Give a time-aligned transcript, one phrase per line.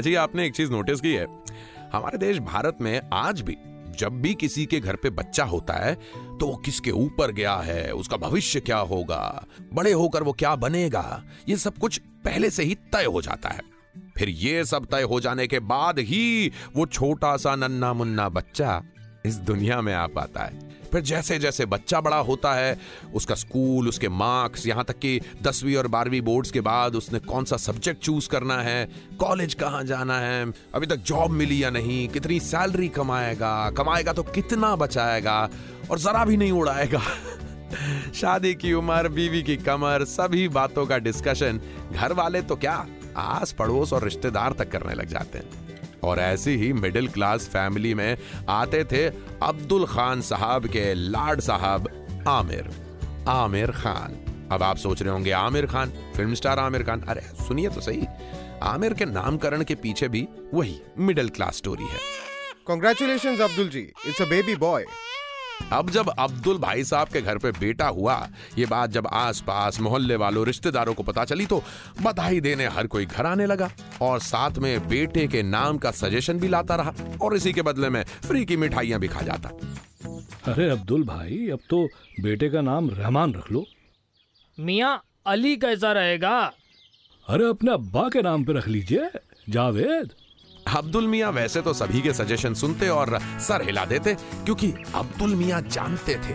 [0.00, 1.26] जी, आपने एक चीज़ नोटिस की है।
[1.92, 3.56] हमारे देश भारत में आज भी
[3.98, 5.94] जब भी किसी के घर पे बच्चा होता है
[6.38, 11.22] तो वो किसके ऊपर गया है, उसका भविष्य क्या होगा, बड़े होकर वो क्या बनेगा,
[11.48, 13.62] ये सब कुछ पहले से ही तय हो जाता है।
[14.16, 18.82] फिर ये सब तय हो जाने के बाद ही वो छोटा सा नन्ना मुन्ना बच्चा
[19.26, 22.76] इस दुनिया में आ पाता है। फिर जैसे जैसे बच्चा बड़ा होता है,
[23.14, 27.44] उसका स्कूल, उसके मार्क्स, यहाँ तक कि दसवीं और बारहवीं बोर्ड्स के बाद उसने कौन
[27.44, 28.88] सा सब्जेक्ट चूज़ करना है,
[29.20, 34.22] कॉलेज कहाँ जाना है, अभी तक जॉब मिली या नहीं, कितनी सैलरी कमाएगा कमाएगा तो
[34.22, 35.48] कितना बचाएगा
[35.90, 37.00] और जरा भी नहीं उड़ाएगा।
[38.14, 41.60] शादी की उम्र, बीवी की कमर, सभी बातों का डिस्कशन,
[41.92, 42.86] घर वाले तो क्या
[43.16, 45.69] आस पड़ोस और रिश्तेदार तक करने लग जाते हैं।
[46.04, 49.06] और ऐसी ही मिडिल क्लास फैमिली में आते थे
[49.42, 52.70] अब्दुल खान साहब के लाड साहब आमिर।
[53.28, 57.68] आमिर खान। अब आप सोच रहे होंगे, आमिर खान फ़िल्म स्टार आमिर खान। अरे, सुनिए
[57.68, 58.06] तो सही।
[58.62, 61.98] आमिर के नामकरण के पीछे भी वही मिडिल क्लास स्टोरी है।
[62.66, 64.82] Congratulation Abdul ji it's a baby boy.
[65.72, 68.14] अब जब अब्दुल भाई साहब के घर पे बेटा हुआ
[68.58, 71.62] ये बात जब आसपास मोहल्ले वालों रिश्तेदारों को पता चली तो
[72.02, 73.70] बधाई देने हर कोई घर आने लगा
[74.02, 77.88] और साथ में बेटे के नाम का सजेशन भी लाता रहा और इसी के बदले
[77.88, 79.48] में फ्री की मिठाइयाँ भी खा जाता।
[80.52, 81.84] अरे अब्दुल भाई अब तो
[82.20, 83.64] बेटे का नाम रहमान रख लो।
[84.58, 86.38] मियाँ अली कैसा रहेगा?
[87.26, 89.10] अरे अपने अब्बा के नाम पे रख लीजिए
[89.48, 90.10] जावेद।
[90.70, 95.60] अब्दुल मियाँ वैसे तो सभी के सजेशन सुनते और सर हिला देते, क्योंकि अब्दुल मियाँ
[95.62, 96.34] जानते थे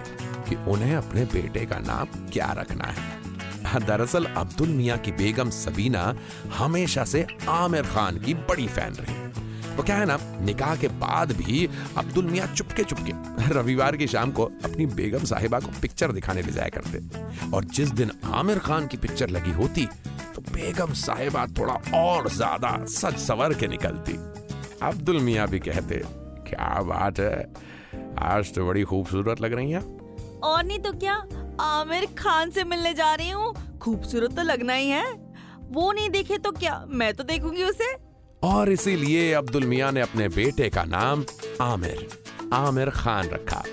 [0.50, 6.16] कि उन्हें अपने बेटे का नाम क्या रखना है। दरअसल अब्दुल मियाँ की बेगम सबीना
[6.57, 9.16] हमेशा से आमिर खान की बड़ी फ़ैन रही।
[9.75, 14.31] वो क्या है ना, निकाह के बाद भी अब्दुल मियाँ चुपके चुपके रविवार की शाम
[14.31, 18.88] को अपनी बेगम साहिबा को पिक्चर दिखाने ले जाया करते। और जिस दिन आमिर खान
[18.88, 19.88] की पिक्चर लगी होती
[20.35, 24.13] तो बेगम साहिबा थोड़ा और ज़्यादा सच सवर के निकलती।
[24.84, 26.01] अब्दुल मियाँ भी कहते
[26.47, 27.53] क्या बात है?
[28.23, 29.81] आज तो बड़ी खूबसूरत लग रही हैं।
[30.41, 31.16] और नहीं तो क्या?
[31.62, 35.06] आमिर खान से मिलने जा रही हूँ। खूबसूरत तो लगना ही है।
[35.72, 36.84] वो नहीं देखे तो क्या?
[36.88, 37.94] मैं तो देखूँगी उसे।
[38.44, 41.24] और इसीलिए अब्दुल मियाँ ने अपने बेटे का नाम
[41.62, 42.07] आमिर
[42.53, 43.63] आमिर खान रखा।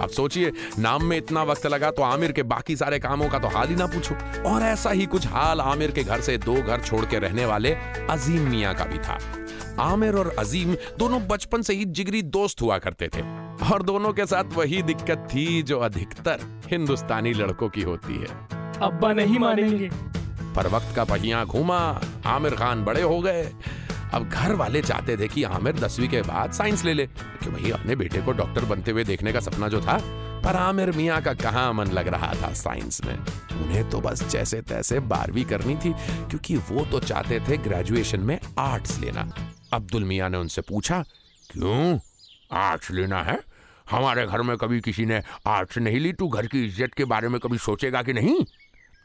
[0.00, 3.48] अब सोचिए नाम में इतना वक्त लगा तो आमिर के बाकी सारे कामों का तो
[3.48, 4.14] हाल ही ना पूछो।
[4.48, 7.74] और ऐसा ही कुछ हाल आमिर के घर से दो घर छोड़ के रहने वाले
[8.10, 9.18] अजीम मियाँ का भी था।
[9.82, 13.22] आमिर और अजीम दोनों बचपन से ही जिगरी दोस्त हुआ करते थे।
[13.72, 18.26] और दोनों के साथ वही दिक्कत थी जो अधिकतर हिंदुस्तानी लड़कों की होती है।
[18.82, 19.90] अब्बा नहीं मानेंगे।
[20.56, 21.78] पर वक्त का पहिया घूमा
[22.26, 23.50] आमिर खान बड़े हो गए।
[24.14, 27.70] अब घर वाले चाहते थे कि आमिर दसवीं के बाद साइंस ले ले। कि भाई,
[27.70, 29.98] अपने बेटे को डॉक्टर बनते हुए देखने का सपना जो था,
[30.44, 33.14] पर आमिर मियाँ का कहाँ मन लग रहा था साइंस में?
[33.62, 35.92] उन्हें तो बस जैसे तैसे बारहवीं करनी थी,
[36.30, 39.32] क्योंकि वो तो चाहते थे ग्रेजुएशन में आर्ट्स लेना।
[39.72, 41.04] अब्दुल मियाँ ने उनसे पूछा,
[41.50, 41.98] क्यों?
[42.52, 43.40] आर्ट्स लेना है?
[43.90, 47.28] हमारे घर में कभी किसी ने आर्ट्स नहीं ली, तू घर की इज़्ज़त के बारे
[47.28, 48.44] में कभी सोचेगा कि नहीं?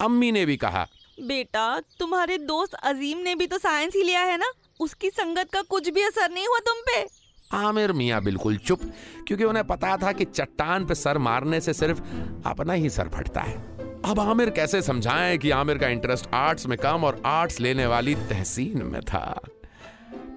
[0.02, 0.88] अम्मी ने भी कहा,
[1.22, 4.52] बेटा, तुम्हारे दोस्त अजीम ने भी तो साइंस ही लिया है ना?
[4.79, 7.23] उसकी संगत का कुछ भी असर नहीं हुआ तुम पे?
[7.57, 8.79] आमिर मियाँ, बिल्कुल चुप।
[9.28, 12.00] क्योंकि उन्हें पता था कि चट्टान पे सर मारने से सिर्फ़
[12.45, 16.78] अपना ही सर फटता है। अब आमिर कैसे समझाएँ कि आमिर का इंटरेस्ट आर्ट्स में
[16.78, 19.41] कम और आर्ट्स लेने वाली तहसीन में था?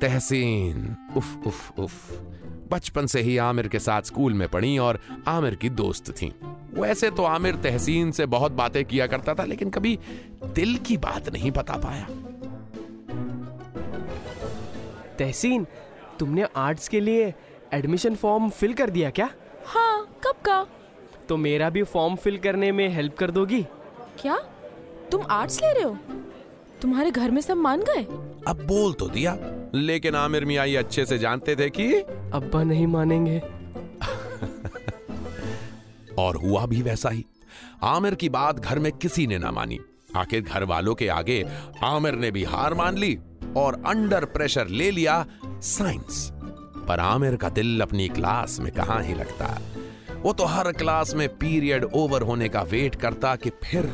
[0.01, 2.21] तहसीन, उफ उफ उफ।
[2.71, 6.35] बचपन से ही आमिर के साथ स्कूल में पढ़ी और आमिर की दोस्त थी।
[6.75, 9.99] वैसे तो आमिर तहसीन से बहुत बातें किया करता था, लेकिन कभी
[10.45, 12.09] दिल की बात नहीं बता पाया।
[15.19, 15.67] तहसीन
[16.19, 17.35] तुमने आर्ट्स के लिए
[17.73, 19.31] एडमिशन फॉर्म फिल कर दिया क्या?
[19.67, 20.67] हाँ कब का?
[21.29, 23.67] तो मेरा भी फॉर्म फिल करने में हेल्प कर दोगी?
[24.21, 24.39] क्या?
[25.13, 25.99] तुम आर्ट्स ले रहे हो?
[26.83, 28.03] तुम्हारे घर में सब मान गए?
[28.49, 29.39] अब बोल तो दिया
[29.75, 31.95] लेकिन आमिर मिया ये अच्छे से जानते थे कि
[32.33, 33.39] अब्बा नहीं मानेंगे।
[36.19, 37.25] और हुआ भी वैसा ही।
[37.83, 39.79] आमिर की बात घर में किसी ने ना मानी।
[40.17, 41.47] आखिर घर वालों के आगे
[41.85, 43.19] आमिर ने भी हार मान ली।
[43.57, 46.29] और अंडर प्रेशर ले लिया साइंस
[46.89, 49.59] पर आमिर का दिल अपनी क्लास में कहाँ ही लगता?
[50.23, 53.85] वो तो हर क्लास में पीरियड ओवर होने का वेट करता कि फिर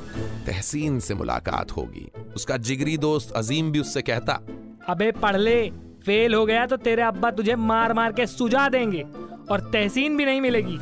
[0.46, 4.40] तहसीन से मुलाकात होगी। उसका जिगरी दोस्त अजीम भी उससे कहता
[4.88, 5.60] अबे पढ़ ले
[6.06, 9.02] फेल हो गया तो तेरे अब्बा तुझे मार मार के सुझा देंगे
[9.50, 10.78] और तहसीन भी नहीं मिलेगी।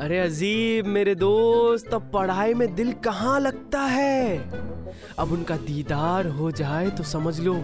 [0.00, 4.38] अरे अजीब मेरे दोस्त अब पढ़ाई में दिल कहाँ लगता है?
[5.18, 7.54] अब उनका दीदार हो जाए तो समझ लो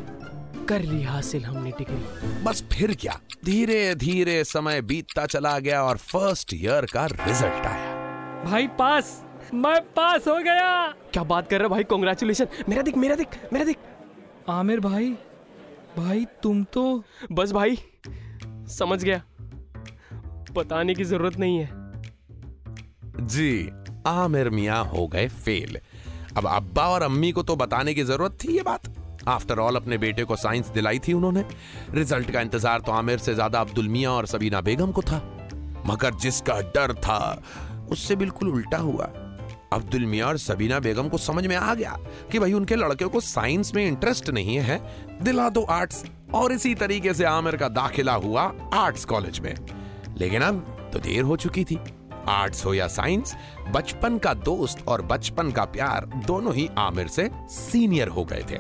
[0.68, 3.18] कर ली हासिल हमने डिग्री बस फिर क्या?
[3.44, 9.22] धीरे धीरे समय बीतता चला गया और फ़र्स्ट ईयर का रिज़ल्ट आया। भाई पास
[9.54, 11.84] मैं पास हो गया। क्या बात कर रहे भाई?
[11.84, 13.76] कॉन्ग्रेचुलेशन मेरा दिख मेरा दिख मेरा दिख।
[14.48, 15.10] आमिर भाई
[15.96, 17.02] भाई तुम तो
[17.32, 17.78] बस भाई
[18.70, 19.22] समझ गया।
[20.52, 21.68] बताने की ज़रूरत नहीं है।
[23.26, 23.70] जी
[24.06, 25.78] आमिर मियाँ हो गए फेल
[26.36, 28.94] अब अब्बा और अम्मी को तो बताने की ज़रूरत थी ये बात।
[29.28, 31.44] आफ्टर ऑल अपने बेटे को साइंस दिलाई थी उन्होंने।
[31.94, 35.22] रिज़ल्ट का इंतज़ार तो आमिर से ज़्यादा अब्दुल मियाँ और सबीना बेगम को था।
[35.86, 37.42] मगर जिसका डर था,
[37.90, 39.04] उससे बिल्कुल उल्टा हुआ।
[39.72, 41.96] अब्दुल मियाँ और सबीना बेगम को समझ में आ गया
[42.32, 44.78] कि भाई उनके लड़के को साइंस में इंटरेस्ट नहीं है।
[45.22, 48.42] दिला दो आर्ट्स और इसी तरीके से आमिर का दाखिला हुआ
[48.74, 49.54] आर्ट्स कॉलेज में।
[50.18, 51.78] लेकिन अब तो देर हो चुकी थी।
[52.28, 53.34] आर्ट्स हो या साइंस
[53.70, 58.58] बचपन का दोस्त और बचपन का प्यार दोनों ही आमिर से सीनियर हो गए थे।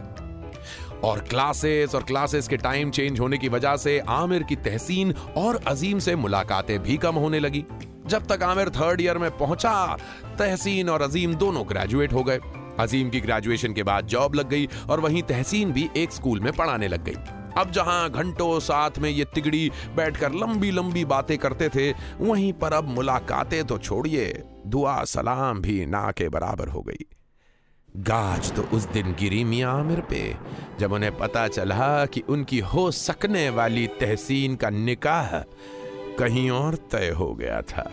[1.04, 5.60] और क्लासेस और क्लासेस के टाइम चेंज होने की वजह से आमिर की तहसीन और
[5.66, 7.64] अजीम से मुलाकातें भी कम होने लगी।
[8.06, 9.96] जब तक आमिर थर्ड ईयर में पहुँचा,
[10.38, 12.38] तहसीन और अजीम दोनों ग्रेजुएट हो गए।
[12.80, 16.52] अजीम की ग्रेजुएशन के बाद जॉब लग गई और वहीं तहसीन भी एक स्कूल में
[16.52, 17.16] पढ़ाने लग गई।
[17.58, 21.90] अब जहाँ घंटों साथ में ये तिगड़ी बैठकर लंबी लंबी बातें करते थे,
[22.20, 24.32] वहीं पर अब मुलाकातें तो छोड़िए
[24.66, 27.06] दुआ सलाम भी ना के बराबर हो गई।
[27.96, 30.36] गाज तो उस दिन गिरी मियाँ आमिर पे,
[30.80, 35.38] जब उन्हें पता चला कि उनकी हो सकने वाली तहसीन का निकाह
[36.18, 37.90] कहीं और तय हो गया था।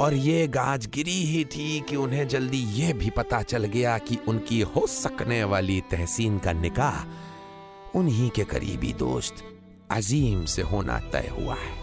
[0.00, 4.18] और ये गाज गिरी ही थी कि उन्हें जल्दी ये भी पता चल गया कि
[4.28, 9.44] उनकी हो सकने वाली तहसीन का निकाह उन्हीं के करीबी दोस्त
[9.90, 11.76] अजीम से होना तय हुआ है।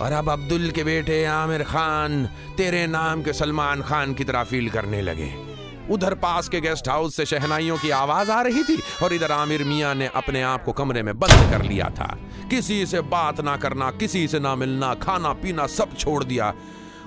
[0.00, 2.26] और अब अब्दुल के बेटे आमिर खान
[2.56, 5.51] तेरे नाम के सलमान खान की तरह फील करने लगे।
[5.90, 9.64] उधर पास के गेस्ट हाउस से शहनाइयों की आवाज़ आ रही थी और इधर आमिर
[9.64, 12.18] मियाँ ने अपने आप को कमरे में बंद कर लिया था।
[12.50, 16.54] किसी से बात ना करना, किसी से ना मिलना, खाना पीना सब छोड़ दिया।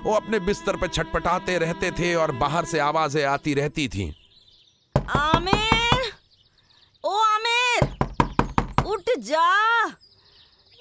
[0.02, 4.16] वो अपने बिस्तर पर छटपटाते रहते थे और बाहर से आवाज़ें आती रहती थी।
[5.10, 6.12] आमिर!
[7.04, 7.98] ओ आमिर!
[8.86, 9.84] उठ जा।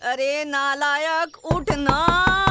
[0.02, 2.45] अरे नालायक, उठ ना।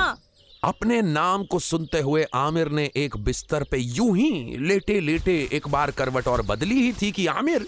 [0.64, 5.69] अपने नाम को सुनते हुए आमिर ने एक बिस्तर पे यूँ ही लेटे लेटे एक
[5.69, 7.66] बार करवट और बदली ही थी कि आमिर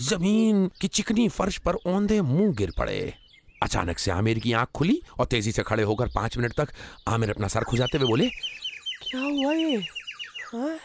[0.00, 3.14] ज़मीन की चिकनी फर्श पर औंधे मुँह गिर पड़े।
[3.62, 6.68] अचानक से आमिर की आँख खुली और तेज़ी से खड़े होकर पाँच मिनट तक
[7.08, 9.76] आमिर अपना सर खुजाते हुए बोले क्या हुआ ये?
[10.52, 10.78] हाँ?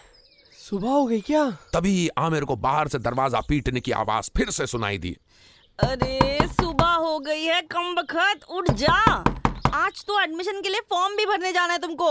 [0.70, 1.50] सुबह हो गई क्या?
[1.74, 5.16] तभी आमिर को बाहर से दरवाज़ा पीटने की आवाज़ फिर से सुनाई दी।
[5.80, 9.24] अरे सुबह हो गई है कम बखत उठ जा।
[9.74, 12.10] आज तो एडमिशन के लिए फॉर्म भी भरने जाना है तुमको।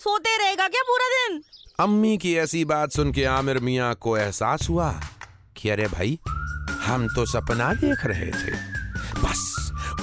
[0.00, 1.40] सोते रहेगा क्या पूरा दिन?
[1.80, 4.88] अम्मी की ऐसी बात सुन के आमिर मियाँ को एहसास हुआ
[5.56, 6.18] कि अरे भाई
[6.86, 8.52] हम तो सपना देख रहे थे।
[9.20, 9.42] बस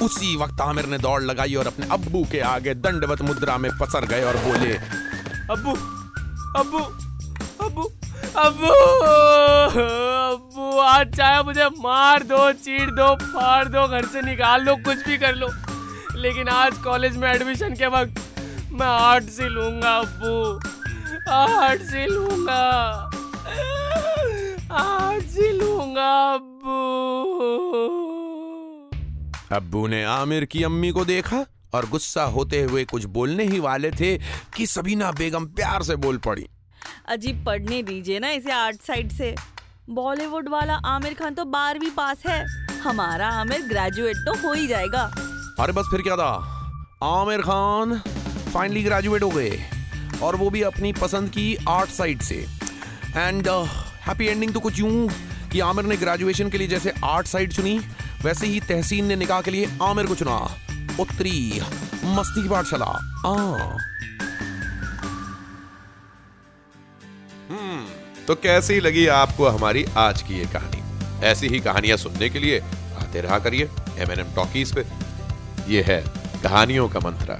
[0.01, 4.05] उसी वक्त आमिर ने दौड़ लगाई और अपने अब्बू के आगे दंडवत मुद्रा में पसर
[4.05, 4.73] गए और बोले
[5.53, 5.75] अब्बू
[6.59, 6.79] अब्बू
[7.65, 7.89] अब्बू
[8.37, 8.71] अब्बू
[10.29, 15.07] अब्बू आज चाहे मुझे मार दो चीर दो फाड़ दो घर से निकाल लो कुछ
[15.07, 15.49] भी कर लो।
[16.23, 18.19] लेकिन आज कॉलेज में एडमिशन के वक्त
[18.71, 22.59] मैं आर्ट्स ही लूँगा अब्बू। आर्ट्स ही लूँगा।
[24.73, 26.77] आर्ट्स ही लूँगा अब्बू।
[29.55, 33.91] अब्बू ने आमिर की अम्मी को देखा और गुस्सा होते हुए कुछ बोलने ही वाले
[33.91, 34.17] थे
[34.55, 36.47] कि सबीना बेगम प्यार से बोल पड़ी।
[37.07, 39.35] अजीब पढ़ने दीजिए ना इसे आर्ट साइड से।
[39.89, 42.43] बॉलीवुड वाला आमिर खान तो बारहवीं पास है।
[42.81, 45.05] हमारा आमिर ग्रेजुएट तो हो ही जाएगा।
[45.59, 46.31] अरे बस फिर क्या था?
[47.03, 47.99] आमिर खान
[48.53, 49.59] फाइनली ग्रेजुएट हो गए
[50.23, 52.35] और वो भी अपनी पसंद की आर्ट साइड से।
[53.15, 55.09] एंड हैप्पी एंडिंग तो कुछ यूँ
[55.51, 57.77] कि आमिर ने ग्रेजुएशन के लिए जैसे आर्ट साइड चुनी,
[58.23, 60.37] वैसे ही तहसीन ने निकाह के लिए आमिर को चुना।
[60.99, 61.61] उत्तरी
[62.05, 63.35] मस्ती की पाठशाला। आ
[67.49, 67.85] हम्म
[68.25, 70.81] तो कैसी लगी आपको हमारी आज की ये कहानी?
[71.25, 72.59] ऐसी ही कहानियाँ सुनने के लिए
[72.99, 74.85] आते रहा करिए एम एन एम टॉकीज पे।
[75.67, 75.99] ये है
[76.43, 77.35] कहानियों का मंत्रा।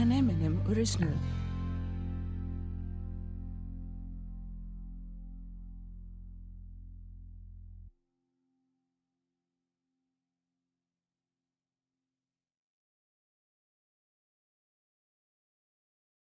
[0.00, 1.14] N M N M original